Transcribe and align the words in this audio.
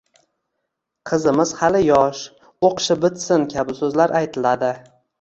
«Qizimiz 1.11 1.53
hali 1.59 1.83
yosh», 1.89 2.23
«o’qishi 2.71 3.01
bitsin» 3.07 3.49
kabi 3.57 3.81
so’zlar 3.85 4.19
aytiladi. 4.25 4.77